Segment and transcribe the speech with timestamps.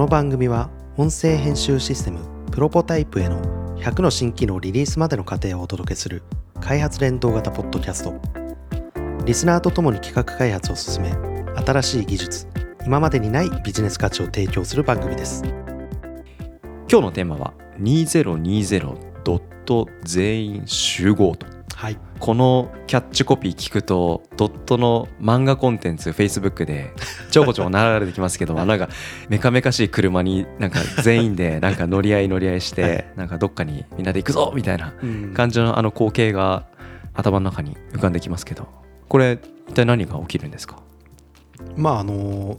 [0.00, 2.20] の番組は音声編集システム
[2.50, 3.38] プロポタイプへの
[3.76, 6.22] 100の新機能リリースまでの過程をお届けする
[6.58, 8.18] 開発連動型ポッドキャスト。
[9.26, 11.12] リスナーとともに企画開発を進め
[11.66, 12.46] 新しい技術
[12.86, 15.44] 今までにないビジネス価値を提供する番組です。
[15.44, 18.96] 今日のテーマは2020
[20.04, 21.46] 全員集合と。
[21.74, 26.92] はいこのキャッチコピー聞くとドットの漫画コンテンツ Facebook で
[27.30, 28.88] ちょこちょこ流れてきますけど なんか
[29.30, 34.92] メカメカしい車になんか全員で なんか乗り合い乗り合いしてなんかどっかにみんなで行くぞみたいな
[35.34, 36.66] 感じのあの光景が
[37.14, 38.68] 頭の中に浮かんできますけど。
[39.08, 40.76] これ一体何が起きるんですか？
[41.76, 42.58] まああの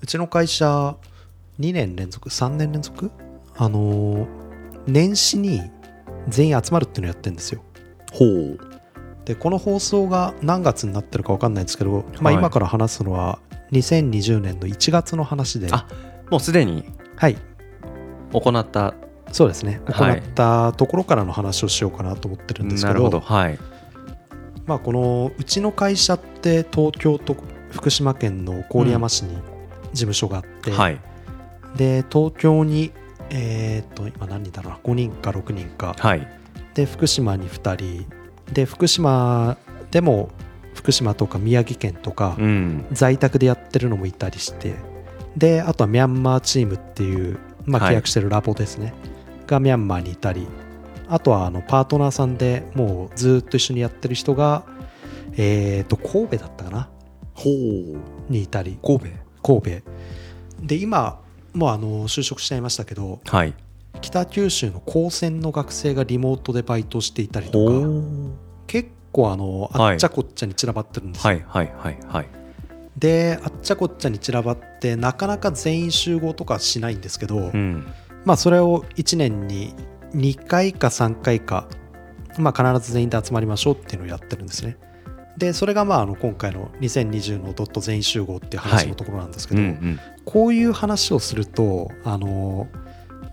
[0.00, 0.94] うちの会社
[1.58, 3.10] 2年連続3年連続？
[3.56, 4.28] あの
[4.86, 5.62] 年始に
[6.28, 7.62] 全員集まるっていうのをやってるんですよ。
[8.12, 8.58] ほう
[9.24, 12.34] でこの放送が何月になってるか分かんないんですけど、まあ、はい。
[12.34, 13.38] 今から話すのは
[13.72, 15.68] 2020年の1月の話で。
[15.70, 15.86] あ
[16.30, 16.84] もうすでに？
[17.16, 17.36] はい。
[18.32, 18.94] 行った？
[19.32, 19.80] そうですね。
[19.86, 20.18] 行はい。
[20.18, 23.20] ったところからの話をしようかなと思ってるんですけど,、なるほど。
[23.20, 23.58] はい。
[24.66, 27.36] まあ、このうちの会社って東京と
[27.70, 29.36] 福島県の郡山市に
[29.92, 30.98] 事務所があって、はい。
[31.76, 32.92] で東京に
[33.30, 35.94] えーっと今何人だろうな？5人か6人か。
[35.98, 36.26] はい。
[36.74, 38.19] で福島に2人
[38.52, 39.56] で福島
[39.90, 40.30] でも
[40.74, 42.86] 福島とか宮城県とかうん。
[42.92, 44.74] 在宅でやってるのもいたりして
[45.36, 47.92] であとはミャンマーチームっていう、まあ、はい。
[47.92, 48.94] 契約してるラボですね、
[49.46, 50.46] がミャンマーにいたり
[51.08, 54.64] あとはあのパートナーさんでもうずっと一緒にやってる人が
[55.36, 56.88] えーっと神戸だったかな？
[57.34, 58.32] ほう。
[58.32, 58.78] にいたり。
[58.82, 59.06] 神戸？
[59.42, 59.82] 神戸。
[60.62, 61.20] で今
[61.52, 63.54] もうあの就職しちゃいましたけどはい
[64.00, 67.86] 北九州の高専の学生がリモートでバイトしていたりとか
[68.66, 71.44] 結構あのはいあっちゃこっちゃに散らばってるんですよ、はい。
[71.46, 71.72] はい。
[71.76, 71.98] はい。
[72.06, 72.28] はい。
[72.96, 77.86] であっちゃこっちゃに散らばってなかなか全員集合とかしないんですけど、うん。
[78.24, 79.74] まあそれを1年に
[80.14, 81.68] 2回か3回か、
[82.38, 84.76] まあ、必ず全員で集まりましょうっていうのをやってるんですね。
[85.38, 89.98] でそれがまああの今回の2020のドット全員集合っていう話のところなんですけど、うん。
[90.24, 92.68] こういう話をするとあの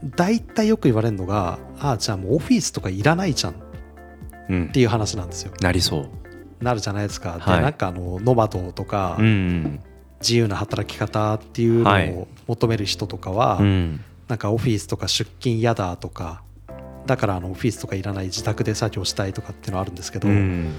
[0.05, 3.53] 大体よく言われるのがああじゃあもうオフィスとかいらないじゃん。
[3.53, 3.55] っ
[4.49, 4.55] うん。
[4.55, 5.51] うんていう話なんですよ。
[5.61, 6.63] なりそう。
[6.63, 7.57] なるじゃないですか、はい。
[7.57, 9.79] でなんかあのノマドとか、うん
[10.19, 12.11] 自由な働き方っていうのはい。
[12.11, 14.01] を求める人とかは、うん。
[14.27, 16.41] なんかオフィスとか出勤嫌だとか
[17.05, 20.73] だからあのオフィスとかいらない自宅で作業したいとかっていうのはあるんですけど、うん。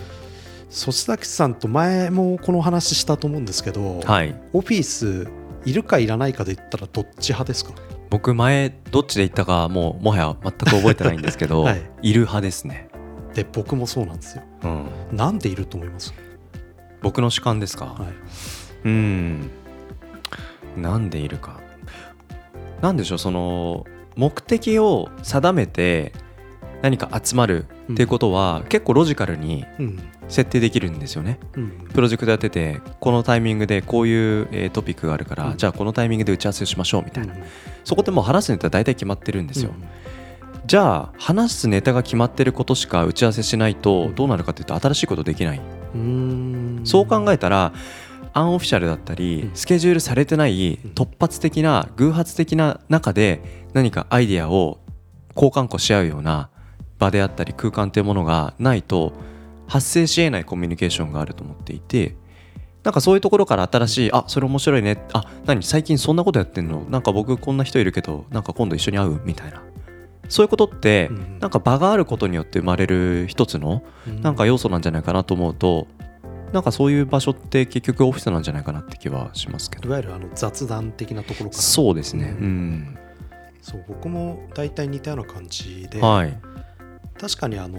[0.70, 4.34] そし崎さんと前もこの話したと思うんですけど、はい。
[4.52, 5.28] オフィス
[5.64, 7.72] いるかいらないかで言ったらどっち派ですか？
[8.10, 11.82] 僕前どっちで言ったかもうもはや全く覚えてないんですけど、 はい。
[12.02, 12.88] い、る派ですね、
[13.34, 14.42] で僕もそうなんですよ。
[14.64, 14.69] う
[15.14, 16.14] ん、なんでいると思います、
[17.02, 18.08] 僕の主観ですか、はい、
[18.84, 19.50] うん。
[20.76, 21.60] なんでいるか。
[22.80, 26.12] なんでしょうその目的を定めて
[26.80, 29.98] 何か集まるっていうことは、結構ロジカルにうん。
[30.28, 31.38] 設定できるんですよね。
[31.54, 31.70] うん。
[31.92, 35.56] プロジェクトやっててこのタイミングでこういう、えートピックがあるから、うん。
[35.56, 37.40] じゃあこのタイミングで打ち合わせをしましょうみたいな、うん
[37.88, 39.71] そこってもう話すネタ大体決まってるんですよ、
[40.66, 45.60] じゃあ話すネタが決まってることしか打ち合わせしないとどうなるかというと新しいことできない、
[45.94, 46.81] うん。
[46.84, 47.72] そう考えたら
[48.34, 49.56] アンオフィシャルだったりうん。
[49.56, 50.91] スケジュールされてないうん。
[50.91, 53.41] 突発的な偶発的な中で
[53.72, 54.81] 何かアイデアを
[55.34, 56.50] 交換庫し合うような
[56.99, 59.15] 場であったり空間というものがないと
[59.66, 62.16] 発生し得ないコミュニケーションがあると思っていて
[62.84, 65.04] なんかそういうところから新しいあそれ面白いね。
[65.12, 65.62] あ何？
[65.62, 66.86] 最近そんなことやってんの？
[66.88, 69.20] なんか僕こんな人いるけどなんか今度一緒に会う？
[69.24, 69.62] みたいな。
[70.28, 74.20] そういうことってうんなんか場があることによって生まれる一つのうん。
[74.20, 75.86] なんか要素なんじゃないかなと思うと
[76.52, 79.88] なんかそういう場所って結局オフィスなんじゃないかなって気はしますけど。
[79.88, 81.62] いわゆるあの雑談的なところから。
[81.62, 82.36] そうですね。
[82.38, 82.98] ううんん、
[83.60, 86.38] そう僕も大体似たような感じで、はい。
[87.20, 87.78] 確かにあの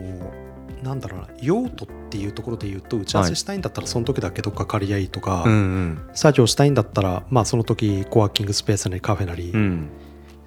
[0.83, 6.01] なんだろうな用途っていうところで言うと打ち合わせしたいんだったらその時だけどっか借りりゃいいとか、うんうん。
[6.13, 9.89] 作業したいんだったらまあその時コワーキングスペースなりカフェなりうん。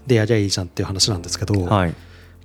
[0.07, 1.95] でやりゃいいじゃんっていう話なんですけど、はい。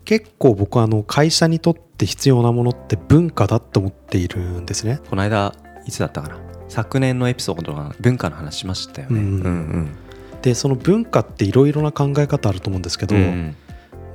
[0.06, 5.00] 結構僕はあの会社にとって必要なものって文化だと思っているんですね。
[5.10, 5.56] この間
[5.86, 6.38] いつだったかな？
[6.70, 9.20] 昨年のエピソードが文化の話しましたよね。
[9.20, 9.96] うんうん。
[10.42, 13.56] でその文化っていろいろな考え方あると思うんですけど、うん。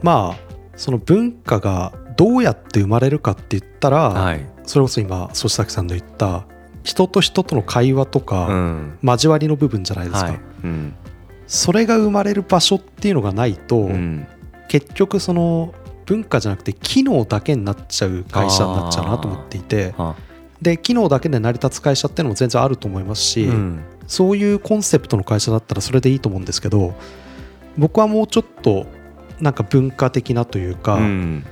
[0.02, 1.92] まあその文化が
[2.22, 4.46] どうやって生まれるかって言ったら、はい。
[4.64, 6.46] それこそ今曽崎さんの言った
[6.84, 8.98] 人と人との会話とか、うん。
[9.02, 10.40] 交わりの部分じゃないですか、はい。
[10.62, 10.94] うん。
[11.48, 14.24] それが生まれる場所っていうのがないと、うん。
[14.68, 15.74] 結局その
[16.06, 20.14] 文化じゃなくて機能だけになっちゃう会社になっちゃうなと思っていてあ。
[20.60, 23.80] で機能だけで成り立つ会社っていうのも全然あると思いますし、うん。
[24.06, 26.94] そういうコンセプトの会社だったらそれでいいと思うんですけど
[27.76, 28.86] 僕はもうちょっと
[29.40, 31.44] なんか文化的なというか、うん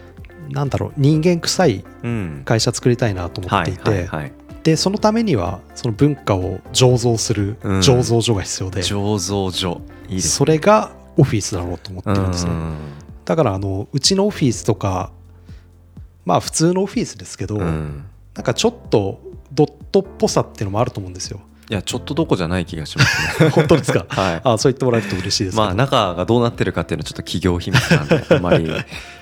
[0.50, 2.42] なんだろう人間臭いうん。
[2.44, 4.08] 会社作りたいなと思っていて、
[4.62, 7.78] でそのためにはその文化を醸造するうん。
[7.78, 9.80] 醸造所が必要で、醸造所。
[10.08, 12.76] いいそれがオフィスだろうと思ってるんですね、うん。
[13.24, 15.12] だからあのうちのオフィスとか
[16.24, 18.04] まあ普通のオフィスですけど、うん。
[18.34, 19.20] なんかちょっと
[19.52, 23.50] ドットっぽさっていうのもあると思うんですよいやちょっとどこじゃない気がしますね。
[23.54, 24.04] 本当ですか？
[24.08, 24.40] はい。
[24.42, 28.64] あそう言ってもらえると嬉しいですまあ中がどうなってるかっていうのはちょっと企業秘密なんで あんまり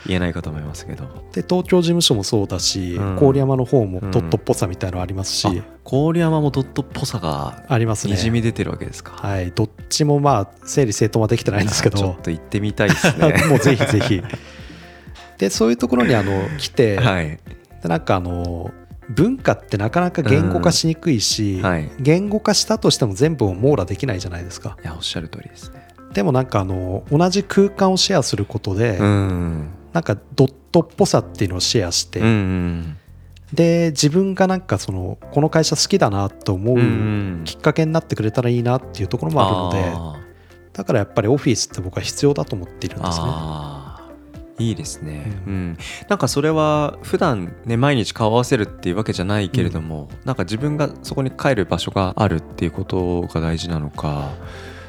[0.07, 1.05] 言えないかと思いますけど。
[1.35, 3.17] で東京事務所もそうだし、うん。
[3.17, 5.51] 郡山の方もドットっぽさみたいなのありますし、あ
[5.85, 8.15] 郡山もドットっぽさがありますね。
[8.15, 9.13] にじみ出てるわけですか。
[9.17, 9.53] はい。
[9.55, 11.99] どっちもまあ整理整頓はできてないんですけど。
[11.99, 13.35] ちょっと行ってみたいですね。
[13.51, 14.23] もうぜひぜひ。
[15.37, 17.39] でそういうところにあの来て、はい。
[17.83, 18.73] でなんかあの
[19.09, 21.91] 文化ってなかなか言語化しにくいし、はい。
[21.99, 24.77] 言語化したとしても全部を網羅できないじゃないですか。
[24.83, 25.89] いやおっしゃる通りですね。
[26.13, 29.69] でもなんかあの同じ空間をシェアすることで、うん。
[29.93, 32.21] なんかドットっぽさっていうのをシェアして、
[33.53, 40.21] で自分がなんかそのこの会社好きだなと思うきっかけになってくれたらいいなっていうところもあるので、あ
[40.75, 43.27] だからやっぱりオフィスって僕は必要だと思っているんーですね。
[44.59, 45.79] いいですね、ううん。
[46.09, 54.33] なんかそれは普段ね毎日顔合わせるっていうわけじゃないけれども、なんか自分がそこに帰る場所があるっていうことが大事なのか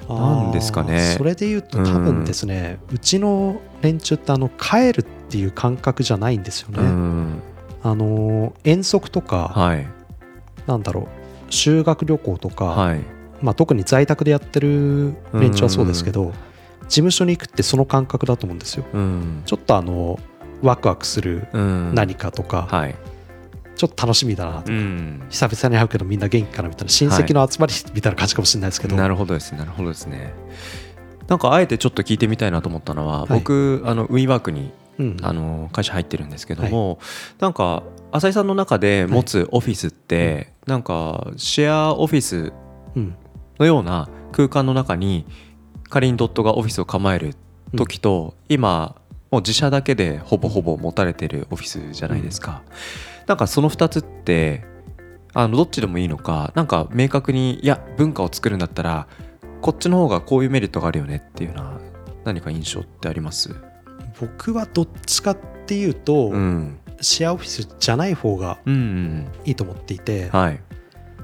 [0.10, 1.16] なんですかね。
[1.18, 6.80] それで言うと多分ですね、うちの連中ってあの帰るっていう感覚じゃないんですよね。
[6.80, 7.42] うん。
[7.84, 9.88] あの遠足とか、はい。
[10.68, 13.02] なんだろう修学旅行とか、はい。
[13.42, 16.34] まあ、特に在宅でやってる連中はそうですけど、
[16.90, 18.86] 事務所に行くってその感覚だと思うんですよ。
[18.94, 19.44] うん。
[19.46, 20.20] ちょっとあの
[20.62, 21.96] ワクワクするうん。
[21.96, 22.96] 何かとか、はい。
[23.76, 25.24] ちょっと楽しみだなとか、うん。
[25.30, 30.34] 久々に会うけどみんな元気かなみたいな親戚の集まりみたいな感じかもしれないですけど、なるほどですねなるほどですね。
[31.28, 33.30] なんかあえてちょっと聞いてみたいなと思ったのは、はい。
[33.30, 35.18] 僕あのウィーワークにうん。
[35.22, 37.00] あの会社入ってるんですけども、
[37.40, 42.52] なんか浅井さんの中で持つオフィスって、なんかシェアオフィス
[42.96, 43.16] うん。
[43.60, 45.26] のような空間の中に
[45.90, 47.36] 仮にドットがオフィスを構える
[47.76, 48.96] 時と、今
[49.32, 52.64] もう自社だけでほぼほぼ持たれてるオフィスじゃないですか、
[53.28, 54.64] なんかその2つって
[55.34, 59.08] あのどっちでもいいのかなんか明確にいや文化を作るんだったら
[59.62, 61.80] こっちの方がこういうメリットがあるよねっていうような
[62.24, 63.56] 何か印象ってあります？
[64.20, 66.80] 僕はどっちかっていうと、うん。
[67.02, 70.60] シェアオフィスじゃない方がうんうんいいと思っていて、はい。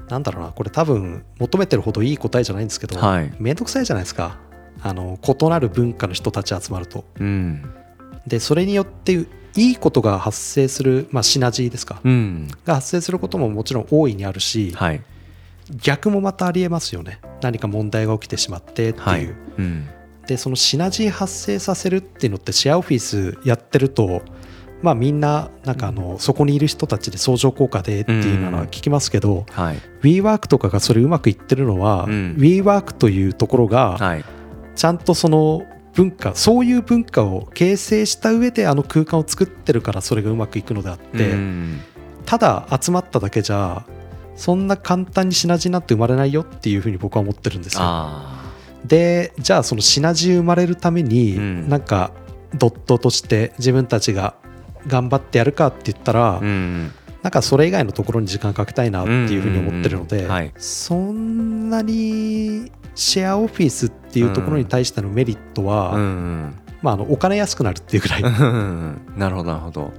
[0.08, 3.30] なんだろうなこれ多分求めてるほどいい答えじゃないんですけど、はい。
[3.38, 4.38] めんどくさいじゃないですか
[4.82, 7.04] あの異なる文化の人たち集まると。
[7.18, 7.62] うん。
[8.26, 9.26] でそれによって
[9.56, 12.00] いいことが発生する、まあ、シナジーですか。
[12.04, 12.48] うん。
[12.64, 15.02] が発生することももちろん大いにあるし、はい。
[15.82, 17.20] 逆もまたありえますよね。
[17.40, 19.24] 何か問題が起きてしまってっていう、はい。
[19.24, 19.88] うん。
[20.26, 24.22] でそのシナジー発生させるっていうのってシェアオフィスやってると
[24.82, 29.78] まあみんななんかあのそこにいる人たちで相乗効果でっていうのは聞きますけど、はい。
[30.02, 32.36] WeWork とかがそれうまくいってるのは、うん。
[32.38, 34.24] WeWork というところがはい
[34.76, 41.80] ちゃんとその文化そういう文化を形成した上であの空間を作ってるからそれがうまくいくのであって、うん。
[42.26, 43.86] ただ集まっただけじゃ
[44.34, 47.80] そんな簡単にシナジーなんて生まれないよっていうふうに僕は思ってるんですよ。
[47.82, 48.52] あ
[48.84, 51.68] でじゃあそのシナジー生まれるために、うん。
[51.68, 52.12] なんか
[52.54, 54.36] ドットとして自分たちが
[54.86, 56.92] 頑張ってやるかって言ったら、あうん。
[57.22, 66.00] なんかそれ以外のところに時間かけたいなっていうふうに思ってるので、そんなにシェアオフィスっていうところに対してのメリットは、うん。
[66.00, 69.92] うんまあ、あのお金安くなるっていうぐらい、う んなるほどなるほど。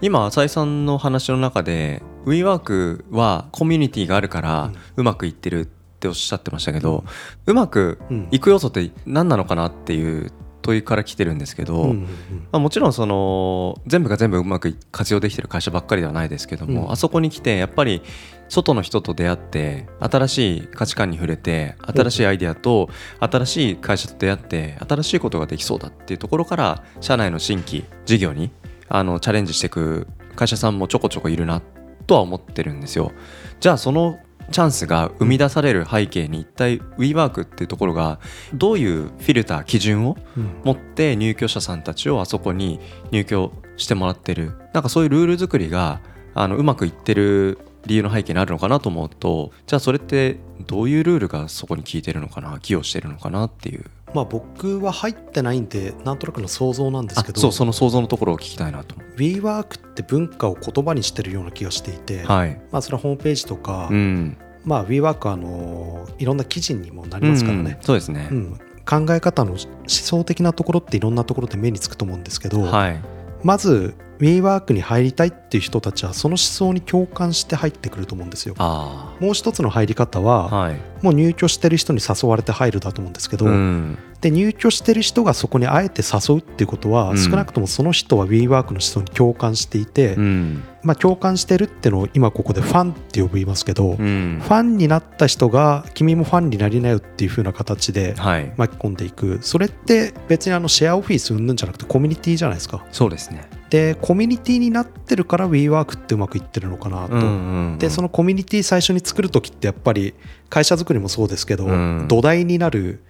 [0.00, 5.64] 今浅井さんの話の中で WeWork はコミュニティがあるからうまくいってるっ
[6.00, 7.04] ておっしゃってましたけど、
[7.46, 8.28] うまくうん。
[8.30, 12.06] いく要素って何なのかなっていう問いから来てるんですけど、ま
[12.52, 16.92] あ、もちろんその全部が全部うまく活用できてる会社ばっかりではないですけども、うん。
[16.92, 18.02] あそこに来てやっぱり
[18.48, 22.88] 外の人と出会って新しい価値観に触れて新しいアイデアと
[23.20, 28.50] 新しい会社と出会って新しいことができそうだっていうところから社内の新規事業に
[28.88, 31.62] あのチャレンジしていく会社さんもちょこちょこいるな
[32.06, 33.12] とは思ってるんですよ。
[33.60, 34.18] じゃあその
[34.50, 38.20] チャンスが生み出される背景に一体 WeWork っていうところが
[38.54, 40.60] どういうフィルター基準をうん。
[40.64, 42.80] 持って入居者さんたちをあそこに
[43.10, 44.52] 入居してもらってる。
[44.72, 46.00] なんかそういうルール作りが
[46.34, 58.94] あのうまくいってる理由の背景にあるのかなと思うとじゃあそれってどういうルールがそこに効いてるのかな寄与してるのかなっていうまあ、僕は入ってないんでなんとなくの想像なんですあけどそうその想像のところを聞きたいなと。
[58.94, 62.60] 思 WeWork って文化を言葉にしてるような気がしていて、うはい。
[62.70, 64.36] まあ、それはホームページとか、うん。
[64.64, 67.76] まあ、WeWork はあのいろんな記事にもなりますからね。
[67.78, 68.28] うん、そうですね。
[68.30, 68.60] うん。
[68.84, 73.00] 考え方の思想的なところっていろんなところで目につくと思うんですけど、はい。
[73.42, 78.54] まず WeWork に入りたいっていう人たちはその思想に共感して入ってくると思うんですよ。
[78.58, 80.76] あもう一つの入り方あは、はい。
[81.02, 83.98] もう入居してる人に誘われて入るだと思うんですけど、うん。
[84.20, 87.18] で入居してる人がそこにあえて誘うっていうことは、うん。
[87.18, 90.62] 少なくともその人は WeWork の思想に共感していて、うん。
[90.84, 94.40] まあ、共感してるってのを今ここでファンって呼びますけど、うん。
[94.40, 98.54] ファンになった人が君もファンになりなよっていう風な形ではい。
[98.56, 99.40] 巻き込んでいく。
[99.42, 102.84] それって別にあのシェアオフィスうんぬんじゃなくてコミュニティじゃないですか。
[102.92, 110.12] そうですねでコミュニティになってるから WeWork ってうまくいってるのかなと、んでそのコミュニティ最初に作る時ってやっぱり
[110.50, 112.06] 会社作りもそうですけど、うん。
[112.06, 113.02] 土台になる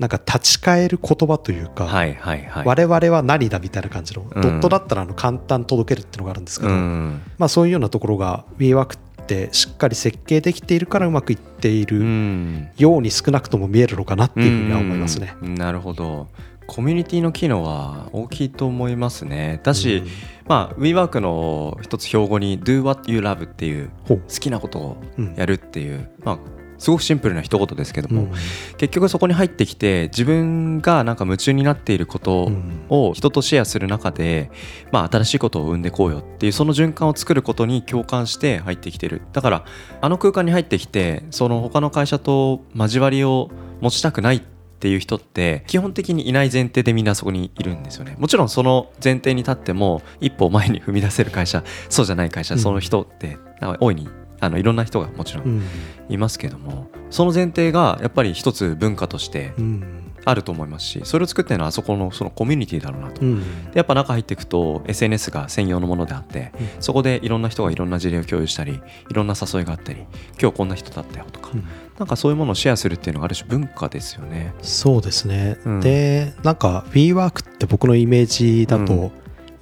[0.00, 2.66] なんか立ち返る言葉というか、はいはいはい。
[2.66, 4.42] 我々は何だみたいな感じの、うん。
[4.42, 7.22] ドットだったらあの簡単届けるっていうのがあるんですけど、うん。
[7.38, 12.68] まあ、そういうようなところが WeWork ってしっかり設計できているからうまくいっているうん。
[12.76, 15.36] ように少なくとも見えるのかなっていうふうには思いますね。
[15.40, 15.54] うん。
[15.54, 16.26] なるほど
[16.68, 19.58] コミュニティの機能は大きいと思いますね。
[19.64, 20.08] だし、うん。
[20.46, 26.38] まあ WeWork の一つ標語に Do what you love っていう好きなことをうんやるっていう、まあ
[26.76, 28.30] すごくシンプルな一言ですけども、うん。
[28.76, 34.50] 結局そこに入ってきて自分がなんか夢中になっていることうんを人とシェアする中で、
[34.92, 39.22] まあ、新しいことを生んでこうよっていうその循環を作ることに共感して入ってきてる。
[39.32, 39.64] だから
[40.02, 48.14] あの空間に入ってきてその他の会社と交わりを持ちたくないっていう人って基本的にいない前提でみんなそこにいるんですよね。
[48.18, 52.60] もちろんその前提に立っても一歩前に踏み出せる会社 そうじゃない会社うん。
[52.60, 53.38] その人って
[53.80, 54.08] 大いに
[54.40, 55.58] あのいろんな人がもちろうん。
[55.58, 55.62] ん
[56.08, 59.84] いますけどもその前提がやっぱり一つ文化としてうん。
[60.24, 63.22] あると思いますしそれを作ってるのはあそこのそのコミュニティだろうなと。
[63.22, 63.40] うん。
[63.40, 63.44] で
[63.74, 66.68] やっぱ中入っていくと SNS が専用のものであって、うん。
[66.80, 68.80] そこでいろんな人がいろんな事例を共有したり
[69.10, 70.00] いろんな誘いがあったり
[70.40, 71.64] 今日こんな人だったよとか、うん
[71.98, 74.54] なんかそういうものをシェアするっていうのがある種文化ですよね。
[74.62, 75.80] そうですね、うん。
[75.80, 79.00] でなんか WeWork って僕のイメージだと、うん。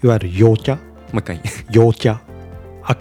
[0.04, 0.76] いわゆる陽キャ？
[0.76, 0.80] も
[1.14, 1.40] う一回。
[1.70, 2.18] 陽キャ？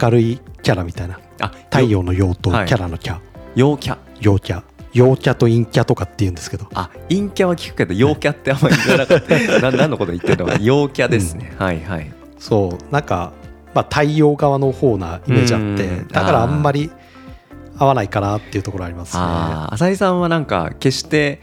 [0.02, 1.20] 明るいキャラみたいな。
[1.42, 2.68] あ太陽の陽とキはい。
[2.68, 3.20] ャラのキャ、
[3.56, 3.98] 陽キャ。
[4.22, 4.64] 陽キャ。
[4.94, 6.68] 陽キャと陰キャとかって言うんですけど。
[6.74, 9.60] あ陰キャは聞くけど陽キャってあんまり言わなかった。
[9.60, 12.10] な何のこと言ってるのか陽キャですね、はいはい。
[12.40, 12.94] そう。
[12.94, 13.34] なんか、
[13.74, 15.66] まあ、太陽側の方なイメージあって。
[15.66, 16.08] うん。
[16.08, 16.90] だからあんまり
[17.78, 19.24] 合わないかなっていうところありますね。
[19.24, 21.42] 浅井さんはなんか決して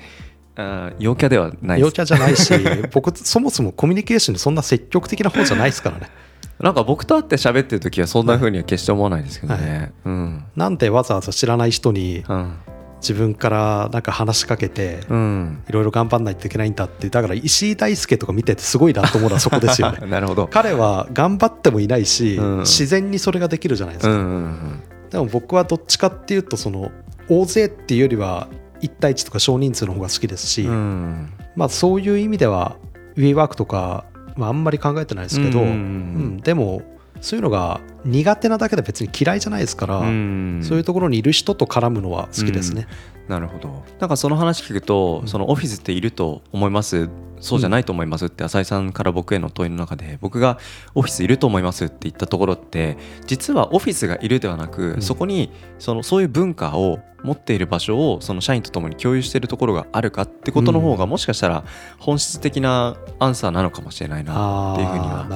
[0.57, 2.53] あー陽キャではない陽キャじゃないし
[2.93, 6.09] 僕そもそもコミュニケーションにそんな積極的な方じゃないですからね。
[6.61, 10.45] なんか僕と会って喋ってる時はそんな風には決して思わないですけどね、はいうん。
[10.55, 12.53] なんでわざわざ知らない人にうん。
[13.01, 15.63] 自分からなんか話しかけてうん。
[15.69, 20.07] いろいろ頑張んないといけないんだってだから石井大輔とか見ててすごいなと思うのはそこですよね。
[20.07, 20.47] なるほど。
[20.47, 22.59] 彼は頑張ってもいないし、うん。
[22.61, 26.91] 自然にそれができるじゃないですか、うんうんうんでも僕はどっちかっていうとその
[27.29, 28.49] 大勢っていうよりは
[28.81, 31.33] 1対1とか少人数の方が好きですし、うん。
[31.55, 32.77] まあそういう意味では
[33.17, 36.83] WeWork とか、まあ、あんまり考えてないですけど、うんうんでも
[37.21, 40.61] そういうのが苦手なだけで別に嫌いじゃないですから、うん。
[40.65, 42.89] そういうところにいる人と絡むのは好きですね。
[43.29, 43.85] なるほど。
[44.01, 45.29] なんかその話聞くと、うん。
[45.29, 47.09] そのオフィスっていると思います？
[47.43, 50.59] そうじゃないと思いますって浅井さんから僕への問いの中で僕が
[50.95, 52.97] オフィスいると思いますって言ったところって
[53.27, 55.03] 実はオフィスがいるではなく、うん。
[55.03, 61.65] そこにそのそういう文化を持っている場所をその社員と共に共有しているところがあるかってことの方がもしかしたら
[61.99, 65.27] 本質的なアンサーなのかもしれないなっていうふうには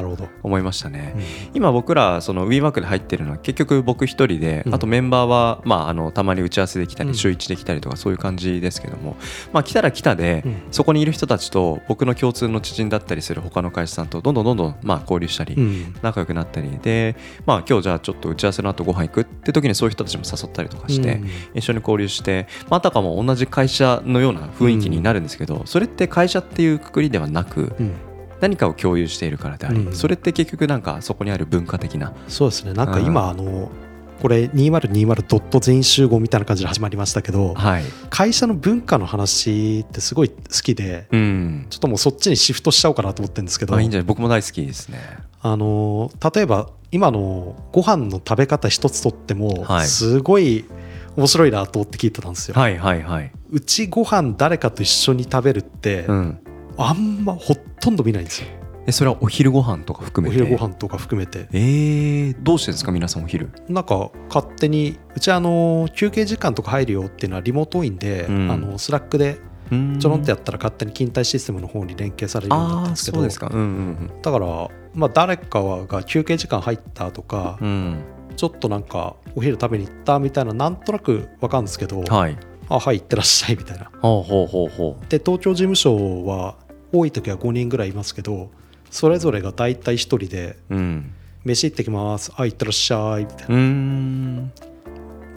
[0.43, 1.14] 思いましたね。
[1.16, 1.23] うん。
[1.55, 4.75] 今僕らその WeWork で入ってるのは結局僕一人で、うん。
[4.75, 7.12] あとメンバーは、まあ、あのたまに打ち合わせできたうん。
[7.12, 9.16] り週1できたりとかそういう感じですけども、
[9.52, 10.62] まあ、来たら来たで、うん。
[10.71, 15.95] そこにいる人たちと僕の共通の知人だったりする他の会社さんとどんどんどんどんまあ交流したり、うん。
[16.02, 17.16] 仲良くなったりで、
[17.47, 21.28] まあ、今日じゃあちょっと打ち合わせの後ご飯行くって時にそういう人たちも誘ったりとかして、うん。
[21.55, 27.92] 一緒に交流して、まあ、あたかも同じ会社のような雰囲気になるんですけど、それって会社っていうくくりではなくうん。
[28.38, 29.92] 何かを共有しているからであり、うん。
[29.95, 32.12] それって結局なんかそこにある文化的な。
[32.28, 32.75] そうですね。
[32.75, 33.71] なんか今、あの
[34.21, 44.06] これ2020全員集合みたいな感じで始まりましたけどはい、会社の文化の話ってすごい好きでうん、ちょっともうそっちにシフトしちゃおうかなと思ってるんですけどあいいんじゃない？
[44.06, 44.99] 僕も大好きですね。
[45.42, 49.87] あの例えば今のご飯の食べ方一つとってもはい。
[49.87, 50.64] すごい
[51.16, 53.32] 面白いなと思って聞いてたんですよ、はいはいはい。
[53.50, 56.38] うちご飯誰かと一緒に食べるって、うん。
[56.76, 58.49] あんまほとんど見ないんですよ。
[58.87, 60.44] えそれはお昼ご飯とか含おめて？
[60.44, 61.49] 昼ご飯とか含めて。
[61.52, 63.50] えー、どうしてですか皆さんお昼？
[63.68, 68.50] なんか勝手にうちあの休憩時間とか入るよっていうのはリモートインで、うん。
[68.50, 69.38] あのスラックで
[69.70, 73.49] ちょろんってやったら勝手に勤怠システムの方に連携されるようになったんですけどそうですか。
[73.50, 74.11] うんうん。
[74.23, 74.46] だから、
[74.94, 78.04] まあ、誰かが休憩時間入ったとか、うん
[78.37, 82.37] ちょっとなんかお昼食べに行ったみたいななんとなくわかるんですけど、うんはい。
[82.69, 83.90] あはい行ってらっしゃいみたいな。
[84.00, 86.57] ほうほうほうほで東京事務所は
[86.93, 88.50] 多い時は5人ぐらいいますけど
[88.90, 91.12] それぞれが大体1人でううん
[91.45, 93.55] 「飯行ってきますあ行ってらっしゃい」みたいな。
[93.55, 94.52] うーん。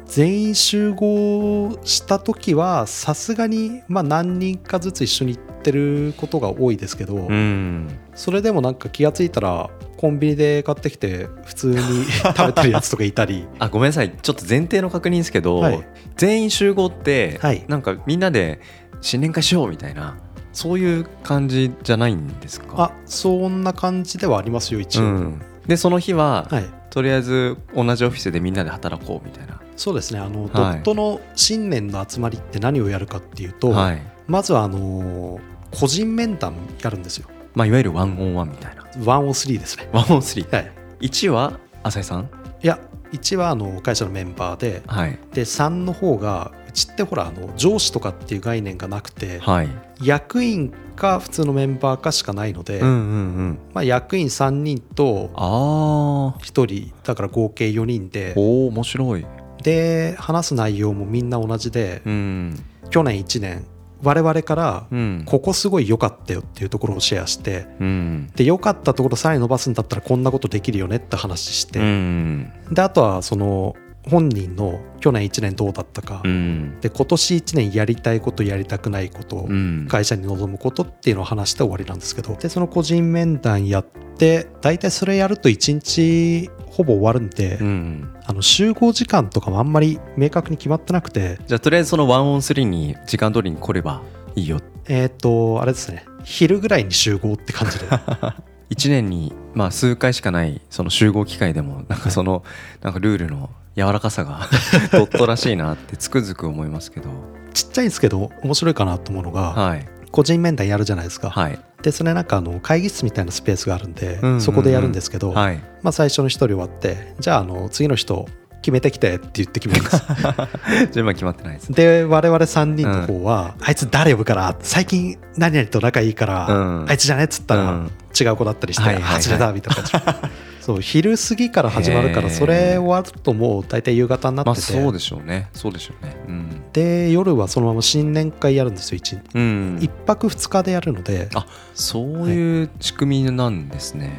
[0.05, 7.87] 全員集合した時はさすがにまあ何人かずつ一緒に行ってることが多いですけど、うん。
[8.15, 11.75] それでもなんか気がついたらコンビニで買ってきて普通に
[12.23, 13.45] 食べてるやつとかいたり。
[13.59, 14.13] あごめんなさい。
[14.21, 15.85] ちょっと前提の確認ですけど、はい。
[16.15, 17.65] 全員集合って、はい。
[17.67, 18.61] なんかみんなで
[19.01, 20.15] 新年会しようみたいな
[20.53, 22.67] そういう感じじゃないんですか？
[22.77, 26.65] あそんな感じではありますよ一応、うん、でその日は、はい。
[26.91, 29.59] とりあえず同じオフィスでみんなで働こうみたいな。
[29.75, 30.21] そうですね。
[30.21, 30.49] あの、はい。
[30.53, 34.01] ドットの新年の集まりって何をやるかっていうと、はい。
[34.27, 35.41] まずはあの
[35.71, 37.27] 個人面談やるんですよ。
[37.53, 39.89] まあ、いわゆるワンオンワンみたいな103ですね。
[39.91, 40.55] ワンオンスリー。
[40.55, 40.71] はい。
[41.01, 42.29] 1は浅井さん？
[42.61, 42.79] いや
[43.11, 45.17] 1はあの会社のメンバーではい。
[45.33, 49.69] で3の方がうちってほらあの上司とかっていう概念がなくてはい。
[50.03, 52.97] 役員か普通のメンバーかしかないので、うんうんう
[53.43, 53.59] ん。
[53.73, 59.25] まあ、役員3人とああ1人だから合計4人でおお面白い。
[59.63, 62.59] で話す内容もみんな同じでうん。
[62.89, 63.65] 去年1年
[64.01, 65.23] 我々からうん。
[65.25, 68.31] ここすごい良かったよっていうところをシェアしてうん。
[68.35, 72.51] で良かったところさらに伸ばすんだったらこんなことできるよねって話しうてん。
[72.71, 73.75] であとはその
[74.07, 76.21] 本人の去年1年どうだったか。
[76.23, 76.79] うん。
[76.81, 79.87] で今年1年やりたいことやりたくないことうん。
[79.89, 82.35] 会社に臨むことっていうのを話して終わりなんですけど。
[82.35, 83.85] でその個人面談やっ
[84.17, 88.15] て大体それやると1日ほぼ終わるんで、うん。
[88.25, 91.39] あの集合時間とかもあんまり明確に決まってなくて。
[91.47, 94.01] じゃあとりあえずそのワンオンスリーに時間通りに来れば
[94.35, 94.59] いいよ。
[94.87, 96.05] えっ、とあれですね。
[96.23, 97.85] 昼ぐらいに集合って感じで。
[98.69, 102.43] 1年にまあ数回しかないその集合機会でもなんかその
[102.81, 104.47] なんかルールの柔らかさが。
[104.91, 107.09] ドットらしいなってつくづく思いますけど。
[107.53, 109.85] ちっちゃいんですけど面白いかなと思うのが、はい。
[110.11, 111.59] 個人面談やるじゃないですか、はい。
[111.81, 114.41] でそれなんかあの会議室みたいなスペースがあるんで、うんうんうん。
[114.41, 115.57] そこでやるんですけど、はい。
[115.81, 118.27] まあ、最初の一人終わってじゃああの次の人
[118.61, 120.03] 決めてきてって言って決めるんです
[120.91, 126.85] 順番決まってないですで我々3人の方は、あいつ誰呼ぶから最近何々と仲いいから、うん。
[126.89, 127.91] あいつじゃねっつったら、うん。
[128.19, 129.17] 違う子だったりして、はいはいはい。
[129.17, 130.29] あ外れだみたいな感じ
[130.61, 135.49] そう昼過ぎから始まるからそれ終わるともう大体夕方になまあってて、そうでしょうね。
[135.53, 136.15] そうでしょうね。
[136.27, 136.63] うん。
[136.73, 139.79] で夜はそのまま新年会やるんですよ 1, うん。
[139.81, 141.29] 一泊2日でやるので。
[141.33, 144.17] あそういう仕組みなんですね、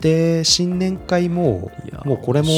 [0.00, 1.70] で新年会も
[2.04, 2.48] もうこれも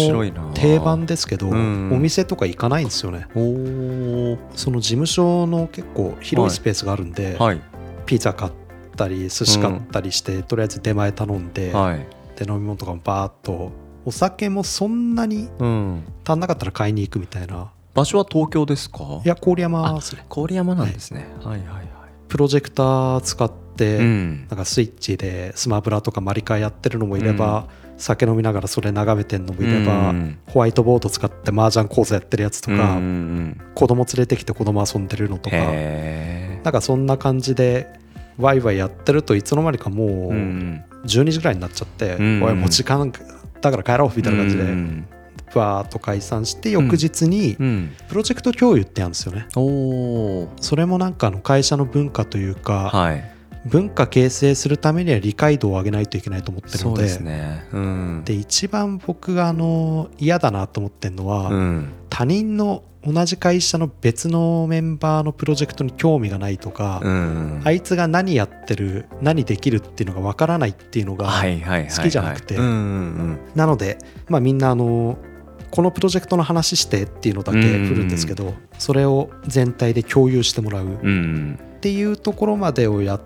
[0.55, 1.91] 定番ですけど、うん。
[1.93, 3.27] お店とか行かないんですよね。
[3.35, 7.61] おおその事務所の結構広いスペースがあるんで、はい。
[8.07, 8.53] ピザ買っ
[8.97, 13.73] たり寿司買ったりして、とりあえず出前頼んで、はいで飲み物とかもバーっと
[14.05, 16.05] お酒もそんなにうん。
[16.27, 17.71] 足んなかったら買いに行くみたいな。
[17.95, 19.23] 場所は東京ですか？
[19.25, 20.27] いや郡山ですね。
[20.29, 21.89] 郡山なんですね、はい、はいはい。
[22.29, 24.47] プロジェクター使って、うん。
[24.49, 30.39] なんかスイッチでスマブラとかマリカやってるのもいれば、酒飲みながらそれ眺めてんのもいれば、うん。
[30.49, 33.61] ホワイトボード使って麻雀講座やってるやつとか、うんうんうん。
[33.75, 37.89] 子供連れてきて子供遊んでるのとかへなんかそんな感じで
[38.39, 40.33] ワイワイやってるといつの間にかもう
[41.05, 42.43] 12時ぐらいになっちゃって、うん。
[42.43, 43.13] おいもう時間
[43.61, 45.07] だから帰ろうみたいな感じで、うん。
[45.55, 47.93] バーッと解散して翌日にうん。
[48.09, 49.47] プロジェクト共有ってやるんですよね。
[49.57, 53.35] おおそれもなんかあの会社の文化というか、はい。
[53.67, 57.67] 文化形成するためには理解度を上げないといけないと思ってるのでね。
[57.73, 58.23] うん。
[58.25, 61.89] で一番僕があの嫌だなと思ってるのは、うん。
[62.11, 67.63] 他人の同じ会社の別のメンバーのプロジェクトに興味がないとか、うん。
[67.65, 71.97] あいつが何やってる何できるっていうのがわからないっていうのが、はいはいはいはい。
[71.97, 72.57] 好きじゃなくて。
[72.57, 75.19] うんうんなので、まあ、みんなあの
[75.71, 80.85] このプロジェクトの話してっていうのだけ振るんですけど、それを全体で共有してもらう。
[80.85, 80.93] うん。
[80.93, 83.21] うんっていうところまでをやっ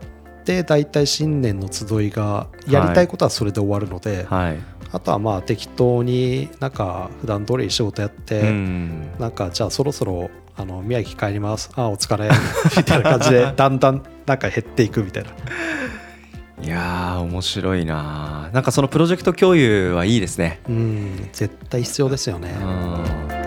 [0.45, 4.59] て大体新年の集いがやりたいことはそれで終わるので、はい
[4.91, 9.11] あとはまあ適当になんか普段通り仕事やって、うん。
[9.19, 11.71] なんかじゃあそろそろあの宮城帰ります。
[11.75, 12.29] あお疲れ。
[12.77, 15.31] みたいな感じで だんだんなんか減っていくみたいな。
[16.61, 18.51] いやー面白いな。
[18.53, 20.61] なんかそのプロジェクト共有はいいですね。
[20.69, 22.55] うん絶対必要ですよね。
[22.61, 23.38] うん